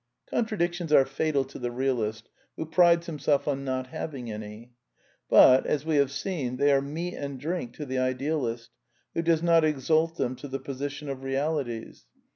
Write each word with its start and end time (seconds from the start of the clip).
Contradictions 0.25 0.91
are 0.91 1.05
fatal 1.05 1.43
to 1.45 1.59
the 1.59 1.69
realist 1.69 2.27
who 2.57 2.65
prides 2.65 3.07
him 3.07 3.19
self 3.19 3.47
on 3.47 3.63
not 3.63 3.85
having 3.89 4.31
any. 4.31 4.71
But, 5.29 5.67
as 5.67 5.85
we 5.85 5.97
have 5.97 6.09
seen, 6.11 6.57
they 6.57 6.71
are 6.71 6.81
meat 6.81 7.13
and 7.13 7.39
drink 7.39 7.73
to 7.73 7.85
the 7.85 7.99
idealist, 7.99 8.71
who 9.13 9.21
does 9.21 9.43
not 9.43 9.63
exalt 9.63 10.17
them 10.17 10.35
to 10.37 10.47
the 10.47 10.57
position 10.59 11.07
of 11.07 11.21
realities. 11.21 12.07